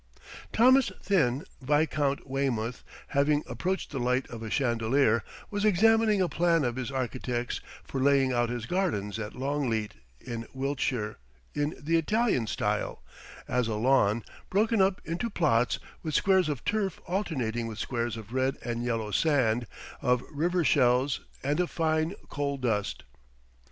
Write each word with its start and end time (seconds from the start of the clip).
Thomas 0.51 0.91
Thynne, 1.03 1.43
Viscount 1.61 2.27
Weymouth, 2.27 2.83
having 3.09 3.43
approached 3.45 3.91
the 3.91 3.99
light 3.99 4.27
of 4.31 4.41
a 4.41 4.49
chandelier, 4.49 5.23
was 5.51 5.63
examining 5.63 6.21
a 6.23 6.27
plan 6.27 6.63
of 6.65 6.75
his 6.75 6.89
architect's 6.89 7.61
for 7.83 8.01
laying 8.01 8.33
out 8.33 8.49
his 8.49 8.65
gardens 8.65 9.19
at 9.19 9.35
Longleat, 9.35 9.93
in 10.19 10.47
Wiltshire, 10.55 11.19
in 11.53 11.75
the 11.79 11.97
Italian 11.97 12.47
style 12.47 13.03
as 13.47 13.67
a 13.67 13.75
lawn, 13.75 14.23
broken 14.49 14.81
up 14.81 15.01
into 15.05 15.29
plots, 15.29 15.77
with 16.01 16.15
squares 16.15 16.49
of 16.49 16.65
turf 16.65 16.99
alternating 17.07 17.67
with 17.67 17.77
squares 17.77 18.17
of 18.17 18.33
red 18.33 18.57
and 18.65 18.83
yellow 18.83 19.11
sand, 19.11 19.67
of 20.01 20.23
river 20.31 20.63
shells, 20.63 21.19
and 21.43 21.59
of 21.59 21.69
fine 21.69 22.15
coal 22.27 22.57
dust. 22.57 23.03